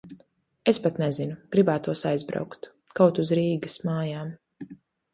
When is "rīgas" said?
3.41-3.81